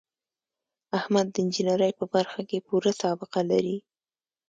احمد 0.99 1.27
د 1.31 1.35
انجینرۍ 1.43 1.91
په 1.99 2.05
برخه 2.15 2.41
کې 2.49 2.65
پوره 2.67 2.91
سابقه 3.01 3.41
لري. 3.51 3.77